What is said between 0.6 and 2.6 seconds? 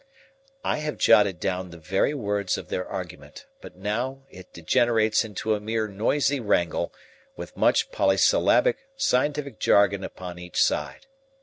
I have jotted down the very words